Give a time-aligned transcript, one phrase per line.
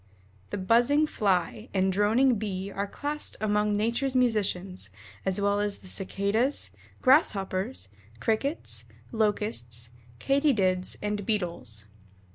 [0.49, 4.89] The "buzzing Fly" and "droning Bee" are classed among nature's musicians,
[5.27, 6.71] as well as the Cicadas,
[7.03, 7.87] Grasshoppers,
[8.19, 11.85] Crickets, Locusts, Katydids, and Beetles.